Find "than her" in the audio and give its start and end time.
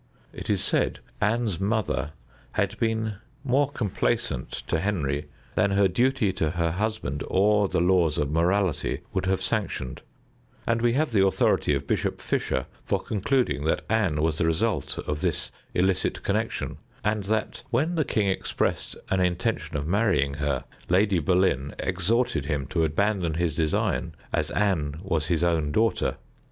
5.53-5.87